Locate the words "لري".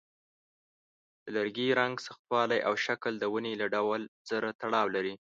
4.95-5.13